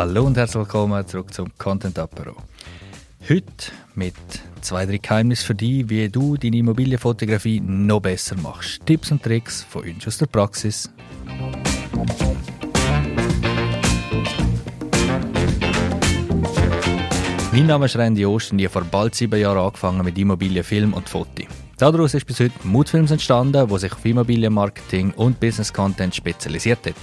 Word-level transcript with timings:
Hallo 0.00 0.24
und 0.24 0.34
herzlich 0.38 0.60
willkommen 0.60 1.06
zurück 1.06 1.34
zum 1.34 1.48
Content 1.58 1.98
Apero. 1.98 2.34
Heute 3.28 3.44
mit 3.94 4.14
zwei, 4.62 4.86
drei 4.86 4.96
Geheimnissen 4.96 5.44
für 5.44 5.54
dich, 5.54 5.90
wie 5.90 6.08
du 6.08 6.38
deine 6.38 6.56
Immobilienfotografie 6.56 7.60
noch 7.60 8.00
besser 8.00 8.34
machst. 8.38 8.80
Tipps 8.86 9.10
und 9.12 9.22
Tricks 9.22 9.62
von 9.62 9.82
uns 9.82 10.06
aus 10.06 10.16
der 10.16 10.24
Praxis. 10.24 10.90
Mein 17.52 17.66
Name 17.66 17.84
ist 17.84 17.96
Randy 17.96 18.24
Ost 18.24 18.52
und 18.52 18.58
ich 18.58 18.68
habe 18.68 18.72
vor 18.72 18.84
bald 18.90 19.14
sieben 19.14 19.38
Jahren 19.38 19.58
angefangen 19.58 20.02
mit 20.02 20.16
Immobilien, 20.16 20.64
Film 20.64 20.94
und 20.94 21.10
Foto. 21.10 21.42
Daraus 21.76 22.14
ist 22.14 22.24
bis 22.24 22.40
heute 22.40 22.54
Moodfilms 22.64 23.10
entstanden, 23.10 23.68
wo 23.68 23.76
sich 23.76 23.92
auf 23.92 24.02
Immobilienmarketing 24.02 25.10
und 25.10 25.38
Business 25.40 25.70
Content 25.70 26.14
spezialisiert 26.14 26.86
hat. 26.86 26.94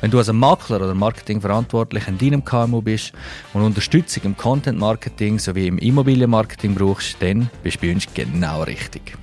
Wenn 0.00 0.12
du 0.12 0.18
als 0.18 0.32
Makler 0.32 0.76
oder 0.76 0.94
Marketingverantwortlich 0.94 2.06
in 2.06 2.18
deinem 2.18 2.44
KMU 2.44 2.80
bist 2.80 3.12
und 3.52 3.62
Unterstützung 3.62 4.22
im 4.22 4.36
Content 4.36 4.78
Marketing 4.78 5.40
sowie 5.40 5.66
im 5.66 5.78
Immobilienmarketing 5.78 6.76
brauchst, 6.76 7.20
dann 7.20 7.50
bist 7.64 7.78
du 7.82 7.86
bei 7.86 7.92
uns 7.94 8.06
genau 8.14 8.62
richtig. 8.62 9.18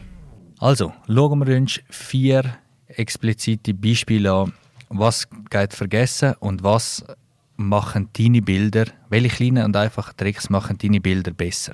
Also, 0.60 0.92
schauen 1.08 1.48
wir 1.48 1.56
uns 1.56 1.80
vier 1.90 2.58
explizite 2.88 3.74
Beispiele 3.74 4.34
an, 4.34 4.54
was 4.90 5.30
geht 5.50 5.74
vergessen 5.74 6.36
und 6.40 6.62
was 6.64 7.06
machen 7.56 8.10
deine 8.12 8.42
Bilder, 8.42 8.86
welche 9.10 9.30
kleinen 9.30 9.64
und 9.64 9.78
einfachen 9.78 10.18
Tricks 10.18 10.50
machen 10.50 10.78
deine 10.78 11.00
Bilder 11.00 11.32
besser. 11.32 11.74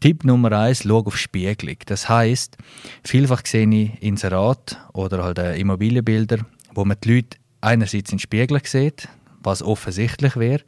Tipp 0.00 0.24
Nummer 0.24 0.52
eins: 0.52 0.82
schau 0.82 0.98
auf 0.98 1.16
Spiegelung. 1.16 1.76
Das 1.86 2.10
heißt, 2.10 2.58
vielfach 3.04 3.42
sehe 3.46 3.68
ich 3.68 4.02
Inserat 4.02 4.78
oder 4.92 5.24
halt 5.24 5.38
Immobilienbilder, 5.38 6.38
wo 6.74 6.84
man 6.84 6.98
die 7.02 7.14
Leute 7.14 7.39
einerseits 7.60 8.12
in 8.12 8.18
Spiegel 8.18 8.60
sieht, 8.64 9.08
was 9.42 9.62
offensichtlich 9.62 10.36
wäre, 10.36 10.62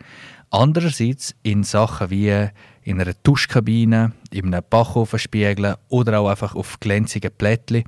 andererseits 0.51 1.35
in 1.43 1.65
Sachen 1.65 2.11
wie 2.11 2.49
in 2.83 3.01
einer 3.01 3.15
Duschkabine, 3.23 4.13
in 4.31 4.47
einem 4.47 4.65
Bachofenspiegel 4.69 5.77
oder 5.89 6.21
auch 6.21 6.29
einfach 6.29 6.55
auf 6.55 6.81
glänzigen 6.81 7.31
Plättchen, 7.37 7.85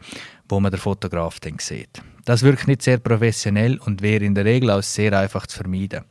wo 0.48 0.60
man 0.60 0.70
den 0.70 0.80
Fotograf 0.80 1.40
dann 1.40 1.58
sieht. 1.58 2.02
Das 2.24 2.42
wirkt 2.42 2.68
nicht 2.68 2.82
sehr 2.82 2.98
professionell 2.98 3.78
und 3.78 4.02
wäre 4.02 4.24
in 4.24 4.34
der 4.34 4.44
Regel 4.44 4.70
auch 4.70 4.82
sehr 4.82 5.18
einfach 5.18 5.46
zu 5.46 5.58
vermeiden. 5.58 6.04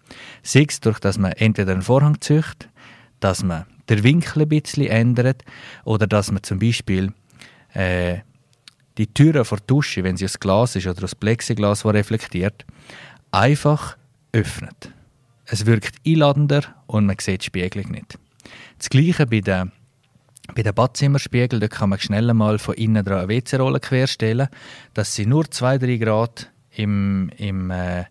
Sei 0.43 0.65
es 0.67 0.79
durch, 0.79 0.99
dass 0.99 1.17
man 1.17 1.31
entweder 1.33 1.71
einen 1.71 1.81
Vorhang 1.81 2.21
züchtet, 2.21 2.69
dass 3.19 3.43
man 3.43 3.65
den 3.89 4.03
Winkel 4.03 4.43
ein 4.43 4.49
bisschen 4.49 4.87
ändert 4.87 5.43
oder 5.85 6.05
dass 6.05 6.31
man 6.31 6.43
zum 6.43 6.59
Beispiel 6.59 7.13
äh, 7.73 8.19
die 8.97 9.07
Türe 9.07 9.45
vor 9.45 9.57
der 9.57 9.67
Dusche, 9.67 10.03
wenn 10.03 10.17
sie 10.17 10.25
aus 10.25 10.39
Glas 10.39 10.75
ist 10.75 10.87
oder 10.87 11.03
aus 11.03 11.15
Plexiglas, 11.15 11.81
das 11.83 11.93
reflektiert, 11.93 12.65
einfach 13.31 13.97
öffnet. 14.31 14.91
Es 15.45 15.65
wirkt 15.65 15.95
einladender 16.05 16.63
und 16.87 17.05
man 17.05 17.17
sieht 17.19 17.41
die 17.41 17.45
Spiegelung 17.45 17.91
nicht. 17.91 18.17
Das 18.77 18.89
Gleiche 18.89 19.25
bei 19.25 19.41
den, 19.41 19.71
bei 20.55 20.63
den 20.63 20.73
Badzimmerspiegeln, 20.73 21.59
da 21.59 21.67
kann 21.67 21.89
man 21.89 21.99
schnell 21.99 22.33
mal 22.33 22.59
von 22.59 22.75
innen 22.75 23.03
dran 23.03 23.19
eine 23.19 23.27
WC-Rolle 23.29 23.79
querstellen, 23.79 24.47
dass 24.93 25.15
sie 25.15 25.25
nur 25.25 25.45
2-3 25.45 26.03
Grad 26.03 26.51
im, 26.71 27.29
im 27.37 27.71
äh, 27.71 28.05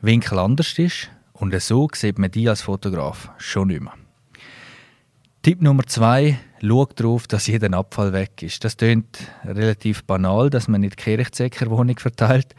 Winkel 0.00 0.38
anders 0.38 0.78
ist 0.78 1.10
und 1.32 1.60
so 1.60 1.88
sieht 1.94 2.18
man 2.18 2.30
die 2.30 2.48
als 2.48 2.62
Fotograf 2.62 3.30
schon 3.38 3.68
nicht 3.68 3.82
mehr. 3.82 3.94
Tipp 5.42 5.62
Nummer 5.62 5.84
zwei, 5.86 6.38
schau 6.60 6.86
darauf, 6.86 7.26
dass 7.26 7.46
jeder 7.46 7.72
Abfall 7.76 8.12
weg 8.12 8.42
ist. 8.42 8.64
Das 8.64 8.76
klingt 8.76 9.18
relativ 9.44 10.04
banal, 10.04 10.50
dass 10.50 10.68
man 10.68 10.80
nicht 10.80 10.96
Kirchzecker 10.96 11.70
Wohnung 11.70 11.98
verteilt, 11.98 12.54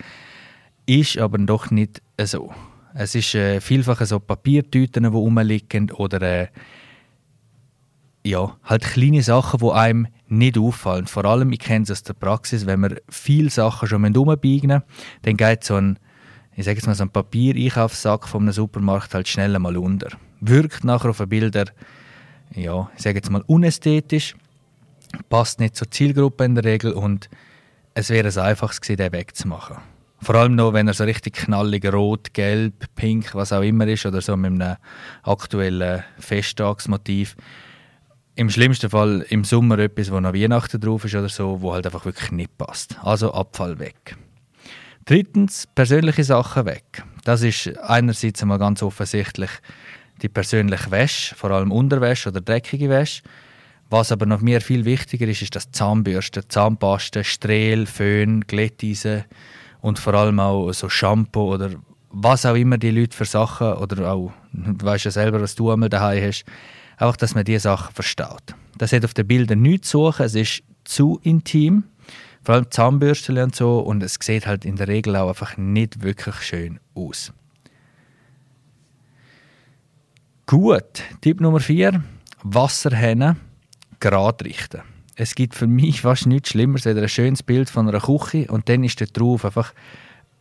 ist 0.86 1.18
aber 1.18 1.38
doch 1.38 1.72
nicht 1.72 2.02
so. 2.22 2.54
Es 2.94 3.16
ist 3.16 3.36
äh, 3.36 3.62
vielfach 3.62 4.04
so 4.06 4.20
Papiertüten, 4.20 5.04
die 5.04 5.10
rumliegen 5.10 5.92
oder 5.92 6.22
äh, 6.22 6.48
ja, 8.26 8.58
halt 8.64 8.84
kleine 8.84 9.22
Sachen, 9.22 9.60
die 9.60 9.72
einem 9.72 10.08
nicht 10.28 10.58
auffallen. 10.58 11.08
Vor 11.08 11.26
allem, 11.26 11.52
ich 11.52 11.60
kenne 11.60 11.84
es 11.84 11.92
aus 11.92 12.04
der 12.04 12.14
Praxis, 12.14 12.66
wenn 12.66 12.82
wir 12.82 13.02
viele 13.10 13.50
Sachen 13.50 13.88
schon 13.88 14.16
umbiegen 14.16 14.84
dann 15.22 15.38
geht 15.38 15.64
so 15.64 15.76
ein, 15.76 16.00
ich 16.56 16.66
sage 16.66 16.78
jetzt 16.78 16.88
mal, 16.88 16.96
so 16.96 17.04
ein 17.04 17.10
Papier-Einkaufssack 17.10 18.28
einem 18.34 18.52
Supermarkt 18.52 19.14
halt 19.14 19.28
schnell 19.28 19.58
mal 19.60 19.78
unter. 19.78 20.10
Wirkt 20.42 20.84
nachher 20.84 21.10
auf 21.10 21.18
den 21.18 21.30
Bildern 21.30 21.70
ja, 22.56 22.90
ich 22.96 23.04
sage 23.04 23.18
jetzt 23.18 23.30
mal 23.30 23.44
unästhetisch, 23.48 24.36
passt 25.30 25.60
nicht 25.60 25.76
zur 25.76 25.90
Zielgruppe 25.90 26.46
in 26.46 26.56
der 26.56 26.64
Regel 26.64 26.94
und 26.94 27.30
es 27.94 28.10
wäre 28.10 28.28
es 28.28 28.38
einfachst 28.38 28.82
gewesen, 28.82 28.98
den 28.98 29.12
wegzumachen. 29.12 29.78
Vor 30.22 30.36
allem 30.36 30.56
noch, 30.56 30.74
wenn 30.74 30.88
er 30.88 30.94
so 30.94 31.06
richtig 31.06 31.34
knallig 31.34 31.86
rot, 31.92 32.34
gelb, 32.34 32.86
pink, 32.96 33.34
was 33.36 33.54
auch 33.54 33.62
immer 33.62 33.88
ist 33.88 34.06
oder 34.06 34.22
so 34.22 34.36
mit 34.36 34.52
einem 34.52 34.76
aktuellen 35.24 36.04
Festtagsmotiv. 36.18 37.38
Im 38.36 38.50
schlimmsten 38.50 38.90
Fall 38.90 39.26
im 39.30 39.44
Sommer 39.44 39.80
etwas, 39.80 40.12
wo 40.12 40.20
noch 40.20 40.34
Weihnachten 40.34 40.80
drauf 40.80 41.06
ist 41.06 41.16
oder 41.16 41.30
so, 41.30 41.62
wo 41.62 41.74
halt 41.74 41.86
einfach 41.86 42.06
wirklich 42.06 42.32
nicht 42.32 42.58
passt. 42.58 42.98
Also 43.02 43.34
Abfall 43.34 43.80
weg. 43.80 44.18
Drittens, 45.06 45.68
persönliche 45.74 46.24
Sachen 46.24 46.66
weg. 46.66 47.04
Das 47.24 47.42
ist 47.42 47.78
einerseits 47.80 48.42
einmal 48.42 48.60
ganz 48.60 48.84
offensichtlich 48.84 49.50
die 50.22 50.30
persönliche 50.30 50.92
Wäsche, 50.92 51.36
vor 51.36 51.52
allem 51.52 51.72
Unterwäsche 51.72 52.30
oder 52.30 52.42
dreckige 52.42 52.90
Wäsche. 52.90 53.24
Was 53.90 54.12
aber 54.12 54.26
noch 54.26 54.42
mir 54.42 54.62
viel 54.62 54.86
wichtiger 54.86 55.28
ist, 55.28 55.42
ist 55.42 55.56
das 55.56 55.72
Zahnbürste, 55.72 56.48
Zahnpaste, 56.48 57.24
Strehl, 57.24 57.88
Föhn, 57.88 58.42
Glätteisen 58.42 59.24
und 59.82 59.98
vor 59.98 60.14
allem 60.14 60.40
auch 60.40 60.72
so 60.74 60.90
Shampoo 60.90 61.54
oder 61.54 61.72
was 62.12 62.46
auch 62.46 62.56
immer 62.56 62.78
die 62.78 62.92
Leute 62.92 63.16
für 63.16 63.26
Sachen 63.26 63.74
oder 63.74 64.12
auch, 64.12 64.32
du 64.54 64.86
weißt 64.86 65.06
ja 65.06 65.12
selber, 65.12 65.42
was 65.42 65.56
du 65.56 65.72
einmal 65.72 65.90
daheim 65.90 66.24
hast, 66.24 66.46
einfach, 66.98 67.18
dass 67.18 67.36
man 67.36 67.46
diese 67.46 67.62
Sachen 67.62 67.94
verstaut. 67.94 68.56
Das 68.78 68.94
hat 68.94 69.06
auf 69.06 69.14
den 69.14 69.28
Bildern 69.28 69.62
nichts 69.62 69.90
zu 69.90 70.06
suchen, 70.06 70.26
es 70.26 70.36
ist 70.36 70.64
zu 70.84 71.20
intim, 71.24 71.84
vor 72.44 72.56
allem 72.56 72.72
Zahnbürste 72.72 73.44
und 73.44 73.56
so 73.56 73.80
und 73.80 74.02
es 74.04 74.18
sieht 74.22 74.48
halt 74.48 74.66
in 74.66 74.76
der 74.76 74.88
Regel 74.88 75.16
auch 75.16 75.30
einfach 75.30 75.58
nicht 75.58 76.04
wirklich 76.04 76.36
schön 76.36 76.80
aus. 76.96 77.34
Gut, 80.50 81.04
Tipp 81.22 81.42
Nummer 81.42 81.60
4. 81.60 82.02
Wasserhähne 82.42 83.36
gerade 84.00 84.46
richten. 84.46 84.82
Es 85.16 85.36
gibt 85.36 85.54
für 85.54 85.68
mich 85.68 86.02
fast 86.02 86.26
nichts 86.26 86.50
Schlimmeres 86.50 86.88
als 86.88 86.98
ein 86.98 87.08
schönes 87.08 87.44
Bild 87.44 87.70
von 87.70 87.88
einer 87.88 88.00
Küche 88.00 88.48
und 88.50 88.68
dann 88.68 88.84
ist 88.84 89.00
da 89.00 89.06
drauf 89.06 89.46
einfach 89.46 89.76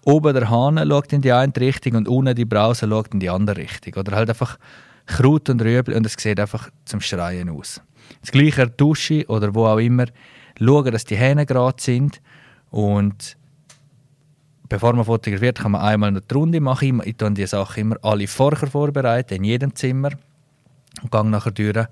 oben 0.06 0.32
der 0.32 0.48
Hahn 0.48 0.78
schaut 0.78 1.12
in 1.12 1.20
die 1.20 1.30
eine 1.30 1.52
Richtung 1.54 1.96
und 1.96 2.08
unten 2.08 2.34
die 2.34 2.46
Brause 2.46 2.88
schaut 2.88 3.12
in 3.12 3.20
die 3.20 3.28
andere 3.28 3.58
Richtung. 3.58 3.96
Oder 3.96 4.16
halt 4.16 4.30
einfach 4.30 4.58
Kraut 5.04 5.50
und 5.50 5.60
Rüebli 5.60 5.94
und 5.94 6.06
es 6.06 6.14
sieht 6.14 6.40
einfach 6.40 6.70
zum 6.86 7.02
Schreien 7.02 7.50
aus. 7.50 7.82
Das 8.22 8.32
gleiche 8.32 8.62
der 8.62 8.69
Dusche 8.69 9.26
oder 9.26 9.54
wo 9.54 9.66
auch 9.66 9.76
immer. 9.76 10.06
Schauen, 10.58 10.90
dass 10.90 11.04
die 11.04 11.19
Hähne 11.19 11.44
gerade 11.44 11.82
sind 11.82 12.22
und 12.70 13.36
bevor 14.69 14.93
man 14.95 15.05
fotografiert, 15.05 15.59
kann 15.59 15.73
man 15.73 15.83
einmal 15.83 16.09
eine 16.09 16.23
Runde 16.33 16.61
machen. 16.61 17.03
Ich 17.05 17.17
tue 17.17 17.31
die 17.33 17.47
Sachen 17.47 17.81
immer 17.81 17.97
alle 18.03 18.27
vorher 18.27 18.69
vorbereiten, 18.69 19.34
in 19.34 19.45
jedem 19.45 19.75
Zimmer. 19.75 20.11
Und 21.03 21.11
gehe 21.11 21.25
nachher 21.25 21.53
durch. 21.53 21.87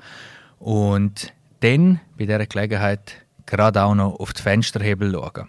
Und 0.59 1.33
dann, 1.61 2.01
bei 2.17 2.27
dieser 2.27 2.47
Gelegenheit, 2.47 3.27
gerade 3.47 3.83
auch 3.83 3.95
noch 3.95 4.19
auf 4.19 4.33
die 4.33 4.43
Fensterhebel 4.43 5.13
schauen. 5.13 5.49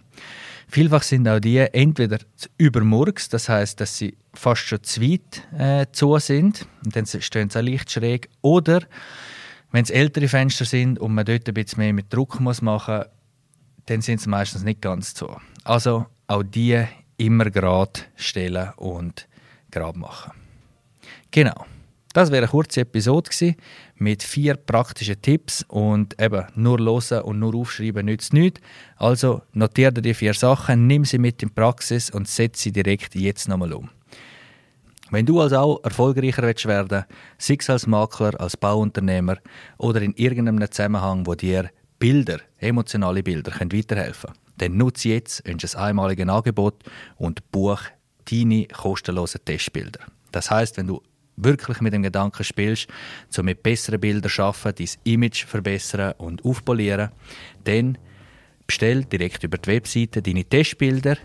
Vielfach 0.69 1.03
sind 1.03 1.27
auch 1.27 1.39
die 1.39 1.59
entweder 1.59 2.19
übermurks, 2.57 3.29
das 3.29 3.47
heißt, 3.47 3.79
dass 3.79 3.97
sie 3.97 4.17
fast 4.33 4.63
schon 4.63 4.83
zu 4.83 5.01
weit 5.01 5.47
äh, 5.57 5.85
zu 5.93 6.17
sind 6.19 6.67
und 6.83 6.95
dann 6.95 7.05
stehen 7.05 7.49
sie 7.49 7.59
auch 7.59 7.63
leicht 7.63 7.89
schräg. 7.89 8.29
Oder 8.41 8.81
wenn 9.71 9.83
es 9.83 9.89
ältere 9.89 10.27
Fenster 10.27 10.65
sind 10.65 10.99
und 10.99 11.13
man 11.13 11.25
dort 11.25 11.47
ein 11.47 11.53
bisschen 11.53 11.79
mehr 11.79 11.93
mit 11.93 12.13
Druck 12.13 12.41
muss 12.41 12.61
machen 12.61 12.97
muss, 12.97 13.05
dann 13.85 14.01
sind 14.01 14.19
sie 14.19 14.29
meistens 14.29 14.63
nicht 14.63 14.81
ganz 14.81 15.13
zu. 15.13 15.37
Also 15.63 16.05
auch 16.27 16.43
die 16.43 16.83
immer 17.17 17.49
gerade 17.49 18.01
stellen 18.15 18.71
und 18.77 19.27
gerade 19.71 19.97
machen. 19.97 20.31
Genau. 21.31 21.65
Das 22.13 22.31
wäre 22.31 22.43
eine 22.43 22.47
kurze 22.47 22.81
Episode 22.81 23.29
gewesen, 23.29 23.57
mit 23.95 24.23
vier 24.23 24.55
praktischen 24.55 25.21
Tipps 25.21 25.63
und 25.67 26.19
eben 26.19 26.45
nur 26.55 26.79
hören 26.79 27.21
und 27.21 27.39
nur 27.39 27.53
aufschreiben 27.53 28.05
nützt 28.07 28.33
nichts. 28.33 28.61
Also 28.95 29.43
notiere 29.53 29.93
dir 29.93 30.01
die 30.01 30.13
vier 30.15 30.33
Sachen, 30.33 30.87
nimm 30.87 31.05
sie 31.05 31.19
mit 31.19 31.43
in 31.43 31.49
die 31.49 31.53
Praxis 31.53 32.09
und 32.09 32.27
setze 32.27 32.63
sie 32.63 32.71
direkt 32.71 33.13
jetzt 33.13 33.47
nochmal 33.47 33.73
um. 33.73 33.89
Wenn 35.11 35.25
du 35.25 35.39
also 35.39 35.57
auch 35.57 35.83
erfolgreicher 35.83 36.41
willst 36.41 36.65
werden 36.65 37.05
sei 37.37 37.57
es 37.59 37.69
als 37.69 37.87
Makler, 37.87 38.39
als 38.41 38.57
Bauunternehmer 38.57 39.37
oder 39.77 40.01
in 40.01 40.13
irgendeinem 40.15 40.69
Zusammenhang, 40.71 41.25
wo 41.25 41.35
dir 41.35 41.69
Bilder, 41.99 42.39
emotionale 42.59 43.23
Bilder 43.23 43.51
können 43.51 43.71
weiterhelfen 43.71 44.31
dann 44.57 44.77
nutze 44.77 45.09
jetzt 45.09 45.45
ein 45.45 45.59
einmaliges 45.75 46.27
Angebot 46.27 46.83
und 47.17 47.51
buch 47.51 47.81
deine 48.29 48.65
kostenlosen 48.65 49.41
Testbilder. 49.45 50.01
Das 50.31 50.51
heißt, 50.51 50.77
wenn 50.77 50.87
du 50.87 51.01
wirklich 51.37 51.81
mit 51.81 51.93
dem 51.93 52.03
Gedanken 52.03 52.43
spielst, 52.43 52.87
so 53.29 53.43
mit 53.43 53.63
besseren 53.63 53.99
Bildern 53.99 54.29
schaffen, 54.29 54.73
dein 54.75 54.87
Image 55.03 55.45
verbessern 55.45 56.13
und 56.17 56.43
aufpolieren, 56.43 57.11
dann 57.63 57.97
bestell 58.65 59.05
direkt 59.05 59.43
über 59.43 59.57
die 59.57 59.69
Webseite 59.69 60.21
deine 60.21 60.43
Testbilder, 60.43 61.17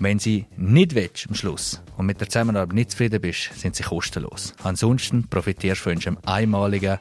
Wenn 0.00 0.20
sie 0.20 0.46
nicht 0.56 0.94
willst, 0.94 1.26
am 1.28 1.34
Schluss 1.34 1.82
und 1.96 2.06
mit 2.06 2.20
der 2.20 2.28
Zusammenarbeit 2.28 2.72
nicht 2.72 2.92
zufrieden 2.92 3.20
bist, 3.20 3.52
sind 3.58 3.74
sie 3.74 3.82
kostenlos. 3.82 4.54
Ansonsten 4.62 5.26
profitierst 5.26 5.80
du 5.80 5.82
von 5.82 5.94
unserem 5.94 6.18
einmaligen 6.24 6.98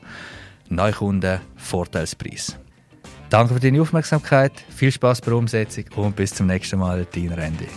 Neukunden-Vorteilspreis. 0.69 2.57
Danke 3.29 3.55
für 3.55 3.59
deine 3.59 3.81
Aufmerksamkeit, 3.81 4.53
viel 4.69 4.91
Spaß 4.91 5.21
bei 5.21 5.31
der 5.31 5.37
Umsetzung 5.37 5.83
und 5.95 6.15
bis 6.15 6.33
zum 6.33 6.47
nächsten 6.47 6.79
Mal, 6.79 7.05
dein 7.13 7.33
Randy. 7.33 7.67